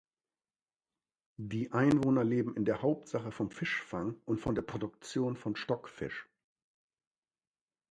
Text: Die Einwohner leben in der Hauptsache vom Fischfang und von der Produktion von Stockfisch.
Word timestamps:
Die 1.37 1.73
Einwohner 1.73 2.23
leben 2.23 2.55
in 2.55 2.65
der 2.65 2.81
Hauptsache 2.81 3.31
vom 3.31 3.51
Fischfang 3.51 4.15
und 4.25 4.39
von 4.39 4.55
der 4.55 4.63
Produktion 4.63 5.37
von 5.37 5.55
Stockfisch. 5.55 6.27